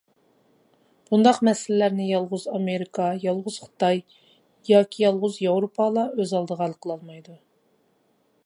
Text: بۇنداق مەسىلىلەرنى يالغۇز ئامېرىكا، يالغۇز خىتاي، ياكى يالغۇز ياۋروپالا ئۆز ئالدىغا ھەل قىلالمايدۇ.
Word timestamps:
بۇنداق 1.09 1.39
مەسىلىلەرنى 1.49 2.07
يالغۇز 2.11 2.47
ئامېرىكا، 2.53 3.11
يالغۇز 3.25 3.59
خىتاي، 3.67 4.03
ياكى 4.73 5.05
يالغۇز 5.07 5.41
ياۋروپالا 5.47 6.09
ئۆز 6.17 6.35
ئالدىغا 6.41 6.63
ھەل 6.67 6.79
قىلالمايدۇ. 6.87 7.41